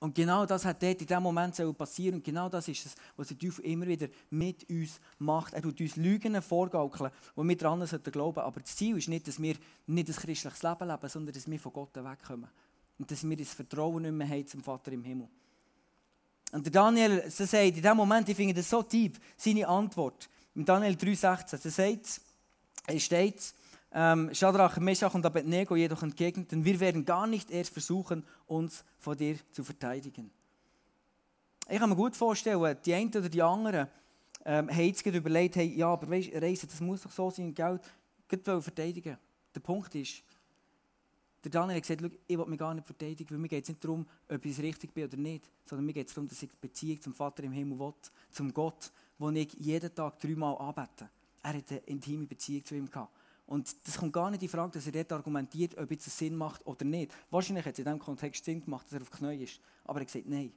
[0.00, 2.14] Und genau das hat dort in diesem Moment passieren.
[2.14, 5.52] Und genau das ist es, was der Teufel immer wieder mit uns macht.
[5.52, 8.18] Er tut uns Lügen vorgaukeln, wo wir glauben sollten.
[8.18, 9.56] Aber das Ziel ist nicht, dass wir
[9.86, 12.48] nicht ein christliches Leben leben, sondern dass wir von Gott wegkommen.
[12.98, 15.28] Und dass wir das Vertrauen nicht mehr haben zum Vater im Himmel.
[16.52, 20.28] Und der Daniel so sagt in dem Moment, ich finde das so tief, seine Antwort.
[20.54, 22.20] Im Daniel 3,16, er sagt,
[22.86, 23.54] er steht,
[23.92, 29.16] ähm, Shadrach, Meshach und Abednego jedoch entgegneten, wir werden gar nicht erst versuchen, uns vor
[29.16, 30.30] dir zu verteidigen.
[31.68, 33.88] Ich kann mir gut vorstellen, die einen oder die anderen
[34.44, 37.82] ähm, haben jetzt überlegt, hey, ja, aber weißt, Reisen, das muss doch so sein, Geld,
[38.28, 39.18] Geld verteidigen.
[39.54, 40.22] Der Punkt ist,
[41.46, 43.84] der Daniel hat gesagt, ich will mich gar nicht verteidigen, weil mir geht es nicht
[43.84, 46.56] darum, ob ich richtig bin oder nicht, sondern mir geht es darum, dass ich die
[46.60, 47.94] Beziehung zum Vater im Himmel will,
[48.32, 51.08] zum Gott, wo ich jeden Tag dreimal anbete.
[51.44, 53.14] Er hat eine intime Beziehung zu ihm gehabt.
[53.46, 56.66] Und das kommt gar nicht in Frage, dass er dort argumentiert, ob es Sinn macht
[56.66, 57.12] oder nicht.
[57.30, 59.60] Wahrscheinlich hat es in diesem Kontext Sinn gemacht, dass er auf Knie ist.
[59.84, 60.52] Aber er gesagt, nein,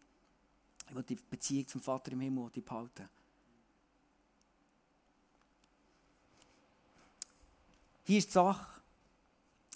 [0.88, 3.08] ich will die Beziehung zum Vater im Himmel behalten.
[8.06, 8.79] Hier ist die Sache,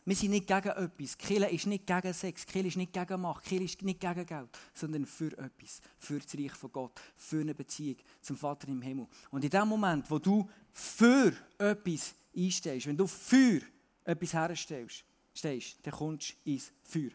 [0.06, 1.18] wir sind nicht gegen etwas.
[1.18, 4.50] Kille ist nicht gegen Sex, Kille ist nicht gegen Macht, Kille ist nicht gegen Geld,
[4.74, 9.08] sondern für etwas, für das Reich von Gott, für eine Beziehung zum Vater im Himmel.
[9.32, 13.62] Und in dem Moment, wo du für etwas einstehst, wenn du für
[14.04, 17.12] etwas herstellst, stehst, dann kommst du ins Feuer.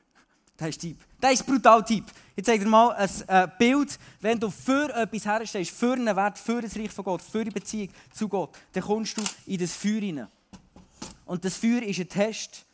[0.57, 0.97] Das ist Typ.
[1.21, 2.05] Das ist brutal Typ.
[2.35, 3.97] Jetzt zeige dir mal ein äh, Bild.
[4.21, 7.51] Wenn du für etwas herstellst, für einen Wert, für das Reich von Gott, für die
[7.53, 10.29] Beziehung zu Gott, dann kommst du in das Feuer hinein.
[11.27, 12.67] Und das Feuer ist ein Test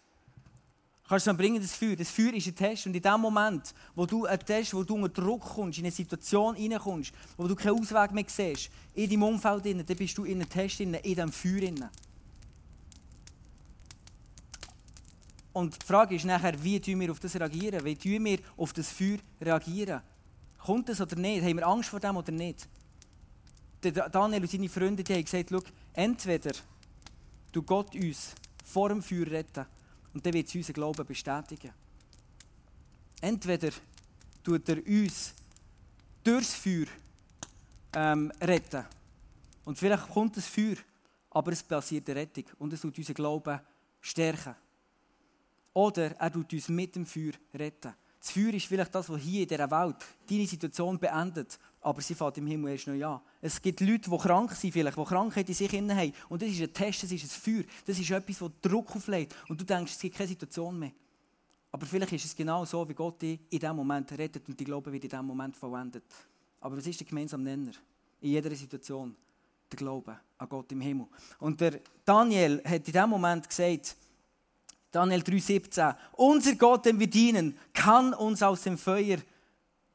[1.07, 1.97] Kannst du dann bringen, das Feuer.
[1.97, 2.87] Das Feuer ist ein Test.
[2.87, 5.93] Und in dem Moment, wo du einen Test, wo du unter Druck kommst, in eine
[5.93, 10.41] Situation reinkommst, wo du keinen Ausweg mehr siehst, in deinem Umfeld, dann bist du in
[10.41, 11.91] einem Test, in diesem Feuer.
[15.53, 17.85] Und die Frage ist nachher, wie tun wir auf das reagieren?
[17.85, 20.01] Wie tun wir auf das Feuer reagieren?
[20.59, 21.45] Kommt das oder nicht?
[21.45, 22.67] Haben wir Angst vor dem oder nicht?
[23.83, 26.53] Daniel und seine Freunde die haben gesagt, entweder
[27.53, 29.67] du Gott uns vor dem Feuer retten
[30.15, 31.73] und dann wird es unseren Glauben bestätigen.
[33.21, 33.71] Entweder
[34.43, 35.35] tut er uns
[36.23, 36.87] durchs Feuer
[37.95, 38.85] ähm, retten.
[39.65, 40.77] Und vielleicht kommt das Feuer,
[41.31, 43.61] aber es passiert eine Rettung und es tut unseren Glauben
[44.01, 44.55] stärken.
[45.73, 47.95] Oder er tut uns mit dem Feuer retten.
[48.21, 49.97] Das Feuer ist vielleicht das, was hier in dieser Welt
[50.29, 53.21] deine Situation beendet, aber sie fährt im Himmel erst noch an.
[53.43, 56.15] Es gibt Leute, die krank sind, vielleicht, die Krankheit in sich haben.
[56.31, 59.37] Und das ist ein Test, das ist ein Feuer, das ist etwas, das Druck auflegt.
[59.49, 60.93] Und du denkst, es gibt keine Situation mehr.
[61.71, 64.65] Aber vielleicht ist es genau so, wie Gott dich in diesem Moment rettet und die
[64.65, 66.05] Glaube wird in diesem Moment verwendet.
[66.59, 67.73] Aber was ist der gemeinsame Nenner?
[68.23, 69.15] In jeder Situation.
[69.71, 71.07] Der Glaube an Gott im Himmel.
[71.39, 73.95] Und der Daniel hat in diesem Moment gesagt,
[74.91, 75.95] Daniel 3,17.
[76.13, 79.19] Unser Gott, den wir dienen, kann uns aus dem Feuer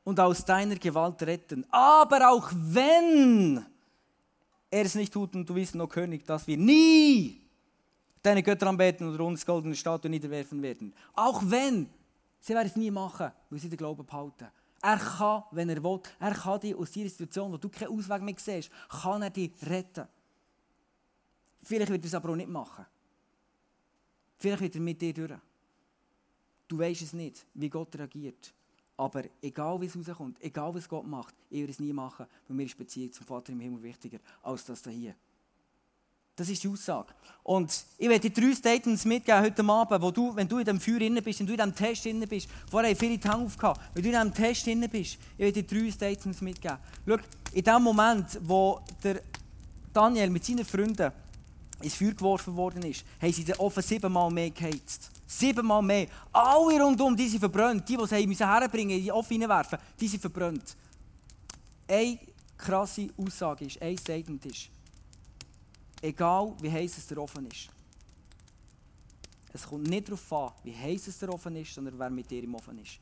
[0.04, 1.66] und aus deiner Gewalt retten.
[1.72, 3.66] Aber auch wenn
[4.72, 7.42] er es nicht tut, und du bist, o König, dass wir nie
[8.22, 10.94] deine Götter anbeten und uns goldene Statue niederwerfen werden.
[11.14, 11.90] Auch wenn,
[12.40, 14.48] sie werden es nie machen, weil sie den Glauben behalten.
[14.82, 18.22] Er kann, wenn er will, er kann dich aus dieser Situation, wo du keinen Ausweg
[18.22, 20.08] mehr siehst, kann er dich retten.
[21.64, 22.86] Vielleicht wird er es aber auch nicht machen.
[24.38, 25.34] Vielleicht wird er mit dir durch.
[26.68, 28.54] Du weißt es nicht, wie Gott reagiert.
[29.00, 32.58] Aber egal wie es rauskommt, egal was Gott macht, ich würde es nie machen, weil
[32.58, 35.16] mir ist die Beziehung zum Vater im Himmel wichtiger als das hier.
[36.36, 37.08] Das ist die Aussage.
[37.44, 40.82] Und ich werde dir drei Statements mitgeben heute Abend, wo du, wenn du in dem
[40.82, 43.56] Feuer drin bist, wenn du in diesem Test drin bist, vorher viele die Hand
[43.94, 46.78] wenn du in diesem Test drin bist, ich werde dir drei Statements mitgeben.
[47.08, 47.18] Schau,
[47.54, 49.22] in dem Moment, wo der
[49.94, 51.14] Daniel mit seinen Freunden
[51.82, 55.10] ins Feuer geworfen worden ist, haben sie den Ofen siebenmal mehr geheizt.
[55.32, 56.08] Siebenmal mehr.
[56.34, 57.88] Alle rundum, die sind verbrannt.
[57.88, 60.76] Die, die sie müssen in die Ofen reinwerfen, die sind verbrannt.
[61.88, 62.18] Eine
[62.58, 64.70] krasse Aussage ist, ein Statement ist,
[66.02, 67.70] Egal wie heiß es der Ofen ist.
[69.52, 72.42] Es kommt nicht darauf an, wie heiß es der Ofen ist, sondern wer mit dir
[72.42, 73.00] im Ofen ist.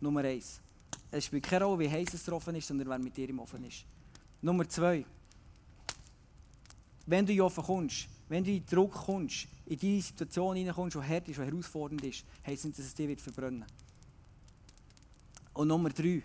[0.00, 0.60] Nummer eins.
[1.10, 3.38] Es spielt keine Rolle, wie heiß es der Ofen ist, sondern wer mit dir im
[3.38, 3.84] Ofen ist.
[4.42, 5.04] Nummer zwei.
[7.06, 10.56] Wenn du in den Ofen kommst, wenn du in den Druck kommst, in diese Situation
[10.56, 13.64] hineinkommst, die hart ist, die herausfordernd ist, heisst nicht, dass es wird verbrennen
[15.54, 16.22] Und Nummer drei.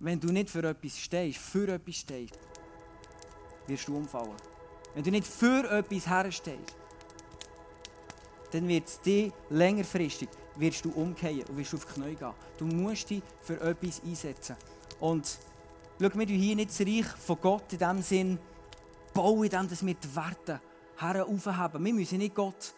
[0.00, 2.38] Wenn du nicht für etwas stehst, für etwas stehst,
[3.66, 4.36] wirst du umfallen.
[4.94, 6.76] Wenn du nicht für etwas herstehst,
[8.52, 12.32] dann wird es dich längerfristig wirst du umkehren und wirst auf die Knie gehen.
[12.56, 14.56] Du musst dich für etwas einsetzen.
[15.00, 15.38] Und
[16.00, 18.38] schau, wir hier nicht das Reich von Gott in dem Sinn
[19.14, 20.60] bauen, in dem, dass wir die Werte
[20.98, 21.84] heraufheben.
[21.84, 22.74] Wir müssen nicht Gott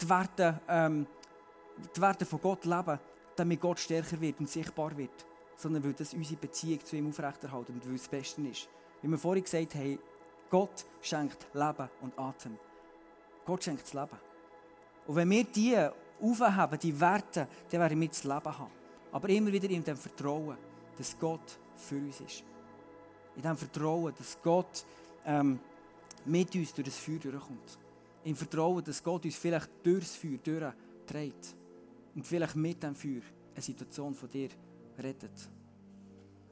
[0.00, 1.06] die Werte, ähm,
[1.96, 2.98] die Werte von Gott leben,
[3.36, 7.68] damit Gott stärker wird und sichtbar wird, sondern weil das unsere Beziehung zu ihm aufrechterhält
[7.68, 8.68] und weil es das Beste ist.
[9.00, 9.98] Wie wir vorhin gesagt haben,
[10.50, 12.58] Gott schenkt Leben und Atem.
[13.44, 14.18] Gott schenkt das Leben.
[15.06, 15.76] Und wenn wir die
[16.20, 18.70] aufheben, die Werte, dann werden wir das Leben haben.
[19.12, 20.56] Aber immer wieder in dem Vertrauen,
[20.96, 22.44] dass Gott für uns ist.
[23.36, 24.84] In dem Vertrauen, dass Gott
[25.24, 25.58] ähm,
[26.26, 27.78] mit uns durch das Feuer durchkommt.
[28.24, 31.56] Im Vertrauen, dass Gott uns vielleicht durch das Feuer durchträgt.
[32.14, 33.22] Und vielleicht mit dem Feuer
[33.54, 34.48] eine Situation von dir
[34.98, 35.32] rettet.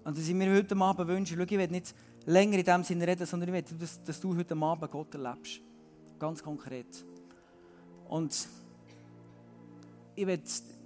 [0.05, 1.95] Und dass ich mir heute Abend wünsche, schau, ich will nicht
[2.27, 5.61] länger in dem Sinne reden, sondern ich will, dass, dass du heute Abend Gott erlebst.
[6.19, 7.05] Ganz konkret.
[8.09, 8.49] Und
[10.15, 10.41] ich will,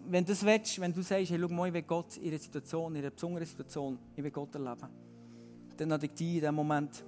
[0.08, 2.38] wenn du das willst, wenn du sagst, hey, schau mal, ich will Gott in einer
[2.38, 4.88] Situation, in einer besonderen Situation, ich will Gott erleben,
[5.76, 7.04] dann lade ich dich in diesem Moment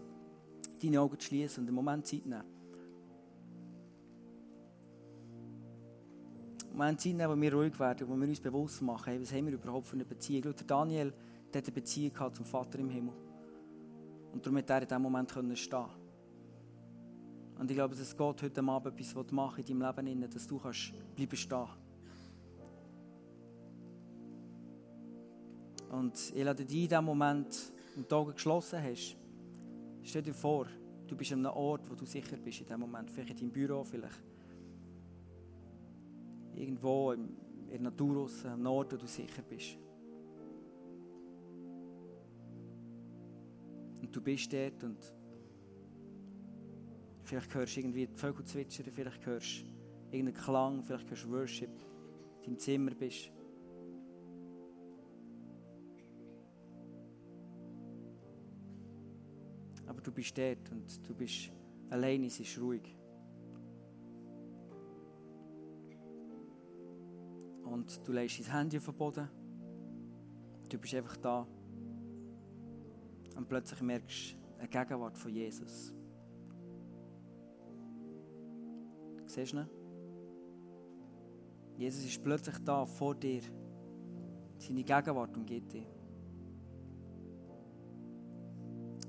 [0.83, 2.43] deine Augen zu schließen und einen Moment Zeit nehmen.
[6.63, 9.33] Einen Moment Zeit nehmen, wo wir ruhig werden, wo wir uns bewusst machen, hey, was
[9.33, 10.43] haben wir überhaupt für eine Beziehung.
[10.45, 11.13] Schau, Daniel
[11.53, 13.15] der hat eine Beziehung zum Vater im Himmel.
[14.33, 15.87] Und darum hat er in diesem Moment können stehen
[17.59, 20.93] Und ich glaube, dass Gott heute Abend etwas machen in deinem Leben, dass du kannst
[21.15, 21.67] bleiben stehen
[25.91, 29.17] Und ich lade dich in dem Moment, wenn du die Augen geschlossen hast,
[30.07, 30.67] stell dir vor,
[31.07, 33.11] du bist an einem Ort, wo du sicher bist in dem Moment.
[33.11, 34.23] Vielleicht in deinem Büro, vielleicht
[36.55, 37.37] irgendwo in
[37.69, 39.77] der Natur raus, einem Ort, wo du sicher bist.
[44.01, 45.13] Und du bist dort und
[47.25, 51.31] vielleicht hörst du irgendwie die Vögel zwitschern, vielleicht hörst du irgendeinen Klang, vielleicht hörst du
[51.31, 51.71] Worship,
[52.43, 53.33] in deinem Zimmer bist.
[60.03, 61.53] Du bist dort und du bist
[61.91, 62.97] allein, es ist ruhig.
[67.65, 69.29] Und du legst dein Handy auf den Boden.
[70.69, 71.47] Du bist einfach da.
[73.37, 75.95] Und plötzlich merkst du eine Gegenwart von Jesus.
[79.27, 79.69] Siehst du ihn?
[81.77, 83.43] Jesus ist plötzlich da vor dir.
[84.59, 85.96] Seine Gegenwart umgeht dich.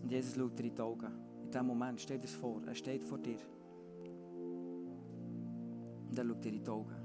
[0.08, 1.12] Und Jesus schaut dir in die Augen.
[1.43, 3.36] In diesem Moment, stell dir das vor, er steht vor dir.
[6.10, 6.96] Und er schaut dir in die Augen.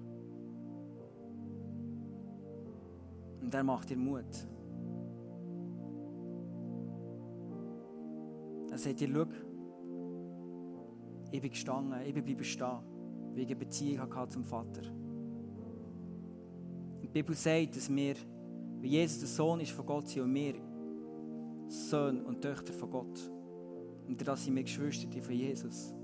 [3.41, 4.47] Und er macht dir Mut.
[8.71, 9.27] Er sagt dir, schau,
[11.33, 12.79] ich bin gestanden, ich bin bleiben stehen,
[13.33, 14.83] weil ich eine Beziehung hatte zum Vater.
[16.93, 18.15] Und die Bibel sagt, dass wir,
[18.81, 20.55] wie Jesus der Sohn ist von Gott sind und wir
[21.73, 23.33] Söhne und Töchter von Gott.
[24.07, 25.95] Und das sind wir Geschwister von Jesus.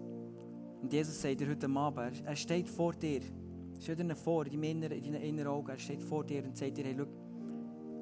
[0.80, 3.20] Und Jesus sagt dir heute Abend, er steht vor dir.
[3.78, 6.76] Stell dir vor, in deinen inneren, in inneren Augen, er steht vor dir und sagt
[6.78, 7.06] dir, hey, schau,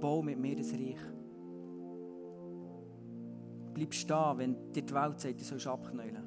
[0.00, 1.00] bau mit mir das Reich.
[3.74, 6.22] Bleib stehen, wenn dir die Welt sagt, du sollst abknäulen.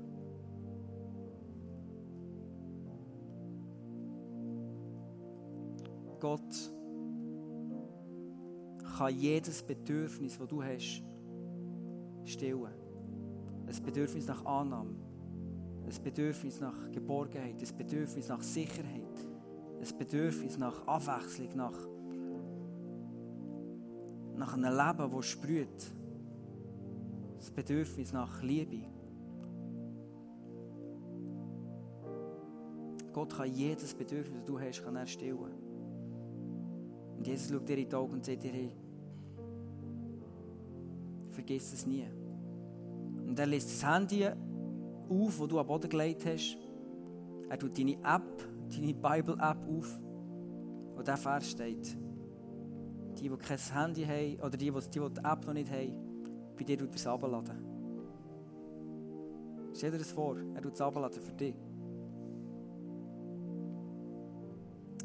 [6.19, 6.71] Gott
[8.97, 11.01] kann jedes Bedürfnis, das du hast,
[12.29, 12.73] stillen.
[13.67, 14.95] Ein Bedürfnis nach Annahme,
[15.85, 19.27] ein Bedürfnis nach Geborgenheit, ein Bedürfnis nach Sicherheit,
[19.79, 21.77] ein Bedürfnis nach Abwechslung, nach,
[24.35, 25.93] nach einem Leben, das sprüht.
[27.39, 28.85] Ein Bedürfnis nach Liebe.
[33.13, 35.53] Gott kann jedes Bedürfnis, das du hast, kann er stillen.
[37.17, 38.71] Und Jesus schaut dir in die Augen und sagt dir, hey,
[41.31, 42.05] vergiss es nie.
[43.39, 46.57] Und er lässt das Handy auf, das du am Boden gelegt hast.
[47.47, 49.97] Er tut deine App, deine Bible-App auf,
[50.93, 51.97] wo der Vers steht.
[53.17, 55.93] Die, die kein Handy haben, oder die, die die App noch nicht haben,
[56.57, 57.65] bei dir tut er es runterladen.
[59.73, 61.55] Stell dir das vor, er tut es abladen für dich.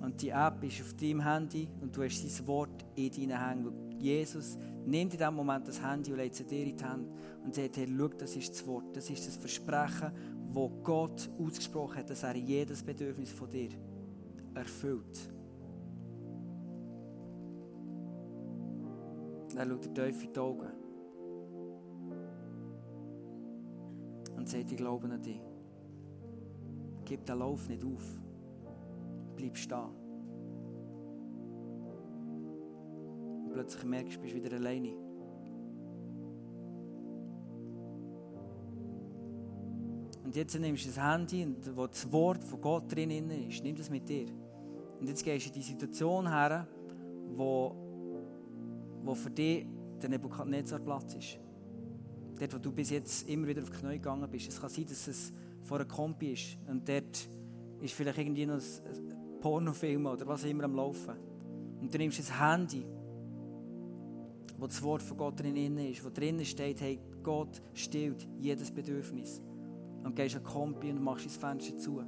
[0.02, 3.92] Und die App ist auf deinem Handy und du hast sein Wort in deinen Händen.
[4.00, 7.08] Jesus nimmt in diesem Moment das Handy und legt es dir in die Hand
[7.44, 10.12] und sagt, hey, schau, das ist das Wort, das ist das Versprechen,
[10.54, 13.70] das Gott ausgesprochen hat, dass er jedes Bedürfnis von dir
[14.54, 15.30] erfüllt.
[19.56, 20.72] Er schaut dir tief in die Augen
[24.36, 25.40] und sagt, ich glaube an dich.
[27.04, 28.04] Gib den Lauf nicht auf.
[29.36, 30.03] Bleib stehen.
[33.54, 34.90] Plötzlich merkst du, bist wieder alleine.
[40.24, 43.88] Und jetzt nimmst du das Handy, wo das Wort von Gott drin ist, nimm das
[43.88, 44.26] mit dir.
[44.98, 46.66] Und jetzt gehst du in die Situation her,
[47.28, 47.76] wo,
[49.02, 49.66] wo für dich
[50.02, 51.38] der Nebuchadnezzar-Platz ist.
[52.38, 54.48] Dort, wo du bis jetzt immer wieder auf die Knie gegangen bist.
[54.48, 57.28] Es kann sein, dass es vor einer Kompi ist und dort
[57.80, 61.14] ist vielleicht irgendwie noch ein Pornofilm oder was immer am Laufen.
[61.80, 62.84] Und du nimmst das Handy,
[64.64, 69.42] wo das Wort von Gott drin ist, wo drinnen steht, hey, Gott stillt jedes Bedürfnis.
[70.02, 71.98] Und gehst an die Kompi und machst das Fenster zu.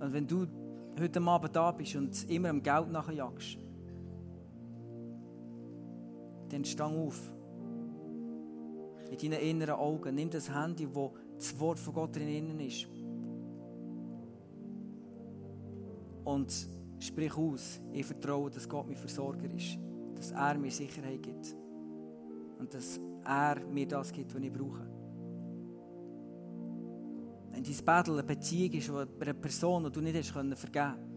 [0.00, 0.48] Und wenn du
[0.98, 3.58] heute Abend da bist und immer am Geld nachjagst,
[6.48, 7.32] dann stang auf.
[9.08, 10.16] In deinen inneren Augen.
[10.16, 12.88] Nimm das Handy, wo das Wort von Gott drin ist.
[16.24, 19.78] Und sprich aus, ich vertraue, dass Gott mein Versorger ist.
[20.14, 21.54] Dass er mir Sicherheit gibt.
[22.58, 24.88] Und dass er mir das gibt, was ich brauche.
[27.50, 31.08] Wenn dein Battle eine Beziehung ist, bei einer Person, die du nicht hast vergeben konntest,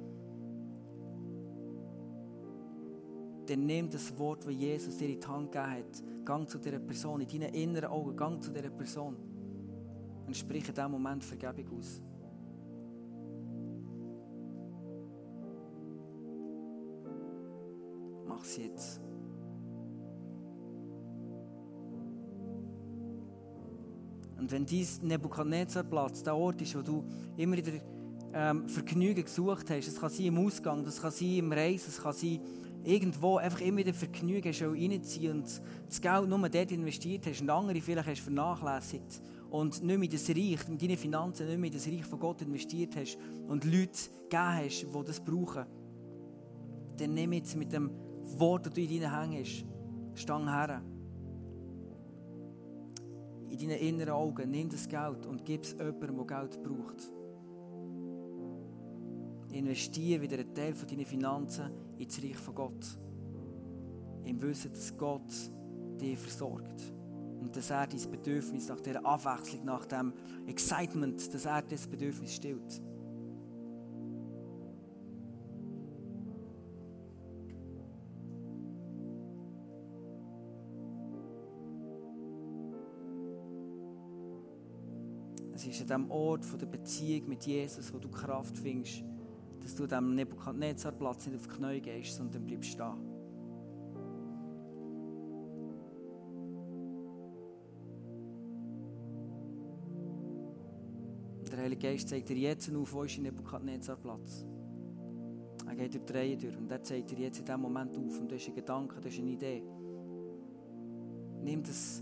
[3.48, 6.04] dann nimm das Wort, das Jesus dir in die Hand gegeben hat.
[6.26, 9.18] Gang zu dieser Person, in deinen inneren Augen, gang zu dieser Person
[10.32, 12.02] und sprich in diesem Moment Vergebung aus.
[18.42, 19.00] Mach es jetzt.
[24.40, 27.06] Und wenn dein Nebukadnezar-Platz der Ort ist, wo du
[27.38, 27.74] immer wieder
[28.34, 32.02] ähm, Vergnügen gesucht hast, das kann sein im Ausgang, das kann sein im Reisen, das
[32.02, 32.40] kann sein
[32.84, 37.50] irgendwo einfach immer wieder Vergnügen hast reinziehen und das Geld nur dort investiert hast und
[37.52, 41.86] andere vielleicht hast vernachlässigt und nicht mehr das Reich, in deine Finanzen nicht mehr das
[41.86, 45.66] Reich von Gott investiert hast und Leute gegeben hast, die das brauchen,
[46.98, 47.92] dann nimm jetzt mit dem
[48.24, 48.38] Das
[48.74, 49.66] du in deinen Händen hast,
[50.16, 50.82] stang her.
[53.50, 57.12] In deinen inneren Augen, nimm das Geld und gib es jemandem, der Geld braucht.
[59.52, 62.98] Investiere wieder einen Teil von deinen Finanzen ins Reich von Gott.
[64.24, 65.32] Im Wissen, dass Gott
[66.00, 66.94] dich versorgt.
[67.42, 70.14] Und dass er dein Bedürfnis nach dieser Abwechslung, nach dem
[70.48, 72.82] Excitement, dass er das Bedürfnis stillt.
[85.92, 89.04] Dem Ort der Beziehung mit Jesus, wo du Kraft findest,
[89.60, 93.12] dass du dem Nebukadnezar-Platz nicht auf die Knie gehst, sondern bleibst stehen.
[101.52, 104.46] Der Heilige Geist zeigt dir jetzt auf, wo ist der Nebukadnezar-Platz.
[105.68, 108.20] Er geht durch die Reihe durch und er zeigt dir jetzt in diesem Moment auf
[108.20, 109.64] und du hast einen Gedanken, du hast eine Idee.
[111.44, 112.02] Nimm das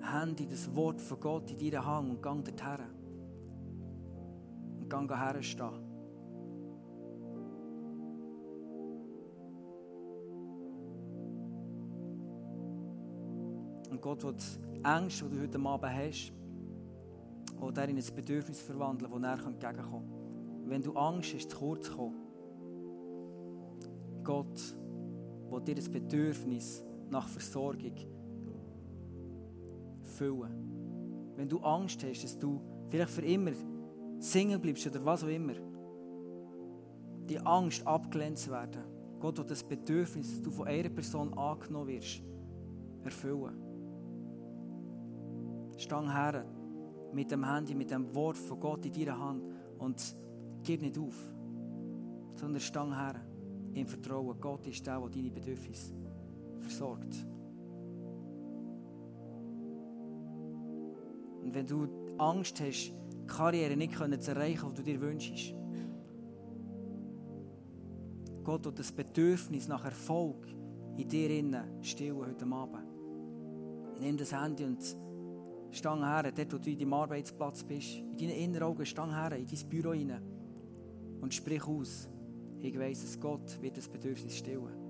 [0.00, 2.97] Handy, das Wort von Gott in deinen Hand und gang dorthin.
[4.88, 5.88] Gang herstehen.
[13.90, 16.32] Und Gott will die Ängste, die du heute Abend hast,
[17.60, 20.70] auch in ein Bedürfnis verwandeln, das er entgegenkommen kann.
[20.70, 22.28] Wenn du Angst hast, zu kurz zu kommen,
[24.22, 24.76] Gott
[25.50, 27.94] will dir das Bedürfnis nach Versorgung
[30.02, 31.32] füllen.
[31.34, 33.52] Wenn du Angst hast, dass du vielleicht für immer
[34.18, 35.54] Single bleibst oder was auch immer,
[37.28, 38.82] die Angst abgelehnt zu werden,
[39.20, 42.22] Gott will das Bedürfnis, dass du von einer Person angenommen wirst,
[43.04, 43.54] erfüllen.
[45.76, 46.44] Stang her
[47.12, 49.42] mit dem Handy, mit dem Wort von Gott in deiner Hand
[49.78, 50.16] und
[50.62, 51.16] gib nicht auf,
[52.34, 53.14] sondern stang her
[53.74, 54.40] im Vertrauen.
[54.40, 55.94] Gott ist der, der deine Bedürfnisse
[56.58, 57.26] versorgt.
[61.42, 61.88] Und wenn du
[62.18, 62.92] Angst hast,
[63.28, 65.54] Karriere nicht zu erreichen, die du dir wünschst,
[68.42, 70.46] Gott wird das Bedürfnis nach Erfolg
[70.96, 72.82] in dir stillen heute Abend.
[74.00, 74.82] Nimm das Handy und
[75.70, 79.36] stang her, dort wo du in deinem Arbeitsplatz bist, in deinen inneren Augen, stang her,
[79.36, 80.20] in dein Büro rein
[81.20, 82.08] und sprich aus.
[82.60, 84.87] Ich weiss, dass Gott wird das Bedürfnis stillen.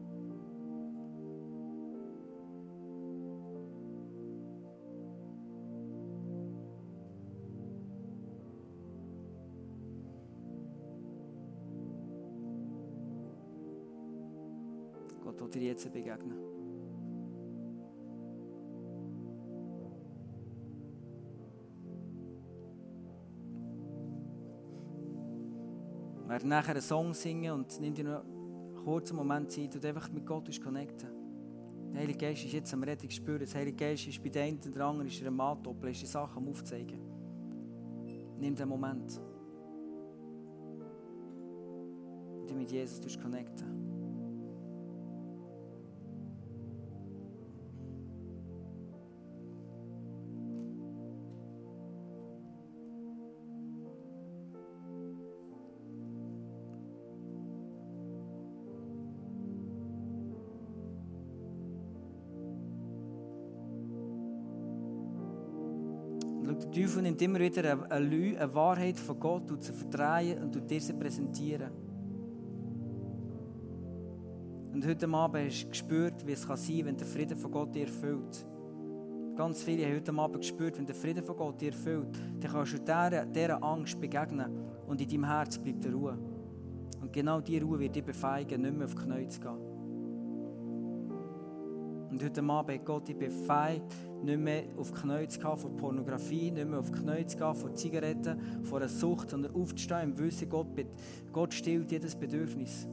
[15.58, 16.38] Dir jetzt begegnen.
[26.22, 29.84] Wir werden nachher einen Song singen und nimm dir noch einen kurzen Moment Zeit und
[29.84, 31.08] einfach mit Gott connecten.
[31.92, 33.38] Der Heilige Geist ist jetzt am Rettung spüren.
[33.38, 36.06] Der Heilige Geist ist bei den einen oder anderen ist er am Antoppeln, ist die
[36.06, 37.00] Sachen am Aufzeigen.
[38.38, 39.20] Nimm den Moment.
[42.40, 43.97] Und dich mit Jesus connecten.
[66.48, 70.70] Der Teufel nimmt immer wieder eine, eine, eine Wahrheit von Gott und sie verdrehen und
[70.70, 71.70] dir sie präsentieren.
[74.72, 77.74] Und heute Abend hast du gespürt, wie es sein kann, wenn der Frieden von Gott
[77.74, 78.46] dir erfüllt.
[79.36, 82.72] Ganz viele haben heute Abend gespürt, wenn der Frieden von Gott dir erfüllt, dann kannst
[82.72, 84.50] du dieser, dieser Angst begegnen
[84.86, 86.18] und in deinem Herz bleibt eine Ruhe.
[87.00, 89.67] Und genau diese Ruhe wird dich befähigen, nicht mehr auf die Knie zu gehen.
[92.10, 93.84] Und heute Abend hat Gott dich befähigt,
[94.22, 97.36] nicht mehr auf die Knie zu gehen von Pornografie, nicht mehr auf die Knie zu
[97.36, 100.68] gehen von Zigaretten, von einer Sucht, sondern aufzustehen im Wissen, Gott,
[101.32, 102.86] Gott stillt jedes Bedürfnis.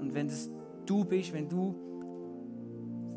[0.00, 0.50] Und wenn das
[0.86, 1.74] du bist, wenn du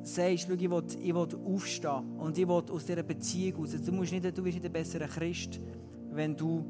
[0.03, 3.91] sagst, schau, ich will, ich will aufstehen und ich will aus dieser Beziehung raus, du,
[3.91, 5.59] musst nicht, du bist nicht ein besserer Christ,
[6.11, 6.65] wenn du,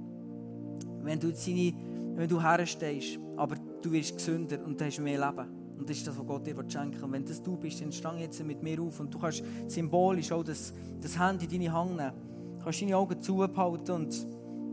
[1.01, 1.73] wenn du, seine,
[2.15, 5.60] wenn du herstehst, aber du wirst gesünder und du hast mehr Leben.
[5.81, 7.03] Und das ist das, was Gott dir schenken will.
[7.05, 10.31] Und wenn das du bist, dann stang jetzt mit mir auf und du kannst symbolisch
[10.31, 12.11] auch das, das Handy in deine Hand nehmen.
[12.59, 14.27] Du kannst deine Augen zuhalten und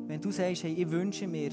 [0.07, 1.51] wenn du sagst, hey, ich wünsche mir,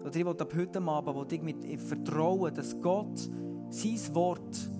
[0.00, 3.28] oder ich will ab heute Abend will ich mit vertrauen, dass Gott
[3.68, 4.70] sein Wort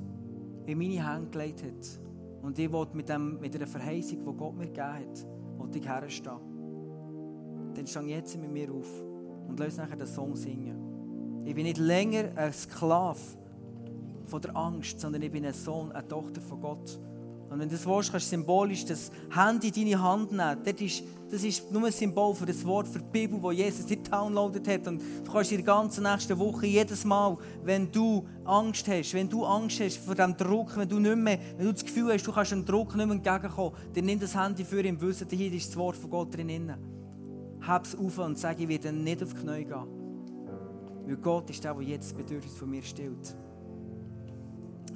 [0.65, 2.01] in meine Hände gelegt hat.
[2.41, 5.27] Und ich will mit, dem, mit einer Verheißung, die Gott mir gegeben hat,
[5.59, 7.75] will ich herstehen.
[7.75, 8.89] Dann stang jetzt mit mir auf
[9.47, 11.45] und lass nachher den Song singen.
[11.45, 13.21] Ich bin nicht länger ein Sklave
[14.27, 16.99] von der Angst, sondern ich bin ein Sohn, eine Tochter von Gott.
[17.49, 20.59] Und wenn du das willst, kannst du symbolisch das Handy in deine Hand nehmen.
[20.65, 23.87] Das ist, das ist nur ein Symbol für das Wort, für die Bibel, das Jesus
[23.87, 24.89] dir downloadet hat.
[24.89, 29.29] Und du kannst in der ganzen nächsten Woche, jedes Mal, wenn du Angst hast, wenn
[29.29, 32.27] du Angst hast vor dem Druck, wenn du nicht mehr, wenn du das Gefühl hast,
[32.27, 35.53] du kannst dem Druck nicht mehr entgegenkommen, dann nimm das Handy für ihn Wissen, hier
[35.53, 36.75] ist das Wort von Gott drin.
[37.61, 39.87] Hab es auf und sag, ich werde nicht auf die Knie gehen.
[41.07, 43.37] Weil Gott ist der, der jetzt das Bedürfnis von mir stillt.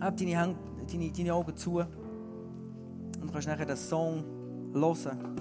[0.00, 0.56] Hab deine, Hand,
[0.90, 1.78] deine, deine Augen zu
[3.20, 4.24] und kannst nachher den Song
[4.72, 5.36] hören.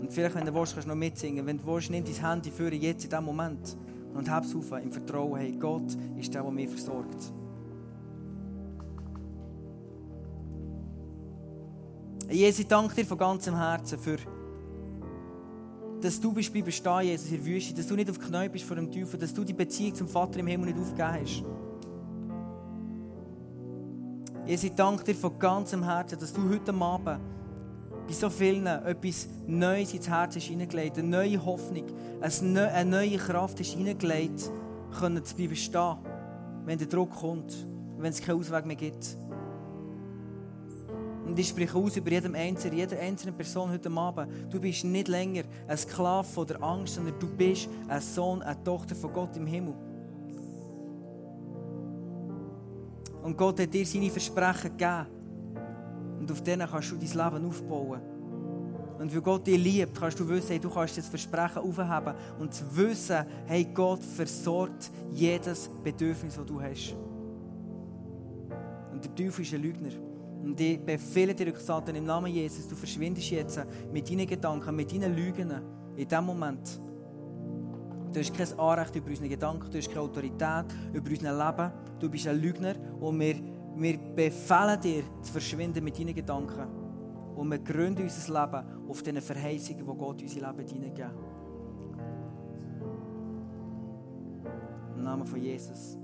[0.00, 1.46] Und vielleicht, wenn du willst, kannst du noch mitsingen.
[1.46, 3.76] Wenn du willst, nimm dein Handy für jetzt in diesem Moment
[4.12, 7.32] und hab es auf im Vertrauen, hey, Gott ist der, der mich versorgt.
[12.30, 14.18] Jesus, ich danke dir von ganzem Herzen für
[16.04, 18.66] dass du bist bleiben stehen, Jesus, in der Wüste, dass du nicht auf Knie bist
[18.66, 21.63] vor dem Teufel, dass du die Beziehung zum Vater im Himmel nicht aufgegeben hast.
[24.46, 27.18] Jesus, ich danke dir von ganzem Herzen, dass du heute Abend
[28.06, 31.84] bei so vielen etwas Neues ins Herz hast hineingelegt, eine neue Hoffnung,
[32.20, 34.50] eine neue Kraft hast hineingelegt,
[34.98, 35.56] können zu bleiben
[36.66, 37.66] wenn der Druck kommt,
[37.96, 39.16] wenn es keinen Ausweg mehr gibt.
[41.24, 44.30] Und ich spreche aus über jedem Einzelnen, jeder einzelnen Person heute Abend.
[44.50, 48.94] Du bist nicht länger ein Sklave der Angst, sondern du bist ein Sohn, eine Tochter
[48.94, 49.74] von Gott im Himmel.
[53.24, 55.06] Und Gott hat dir seine Versprechen gegeben.
[56.20, 58.00] Und auf denen kannst du dein Leben aufbauen.
[58.98, 62.76] Und weil Gott dich liebt, kannst du wissen, hey, du kannst das Versprechen aufheben und
[62.76, 66.94] wissen, hey, Gott versorgt jedes Bedürfnis, das du hast.
[68.92, 69.90] Und der Teufel ist ein Lügner.
[70.42, 73.60] Und ich befehle dir, Satan, im Namen Jesus, du verschwindest jetzt
[73.90, 75.50] mit deinen Gedanken, mit deinen Lügen
[75.96, 76.78] in diesem Moment.
[78.14, 81.72] Du hast kein Anrecht über unsere Gedanken, du hast keine Autorität über unser Leben.
[81.98, 83.34] Du bist ein Lügner und wir,
[83.74, 86.64] wir befehlen dir, zu verschwinden mit deinen Gedanken.
[87.34, 91.10] Und wir gründen unser Leben auf den Verheißungen, die Gott in unser Leben hineingegeben
[94.94, 95.98] Im Namen von Jesus.